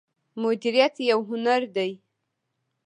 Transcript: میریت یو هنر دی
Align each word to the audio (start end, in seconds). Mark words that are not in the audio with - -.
میریت 0.41 0.93
یو 1.09 1.19
هنر 1.29 1.61
دی 1.75 1.91